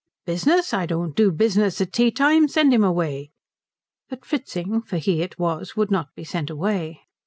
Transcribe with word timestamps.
"Business! 0.25 0.73
I 0.73 0.87
don't 0.87 1.15
do 1.15 1.31
business 1.31 1.79
at 1.79 1.93
tea 1.93 2.09
time. 2.09 2.47
Send 2.47 2.73
him 2.73 2.83
away." 2.83 3.29
But 4.09 4.25
Fritzing, 4.25 4.81
for 4.81 4.97
he 4.97 5.21
it 5.21 5.37
was, 5.37 5.75
would 5.75 5.91
not 5.91 6.07
be 6.15 6.23
sent 6.23 6.49
away. 6.49 7.01